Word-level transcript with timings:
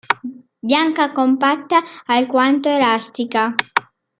Bianca, 0.63 1.11
compatta, 1.11 1.83
alquanto 2.07 2.67
elastica. 2.69 3.53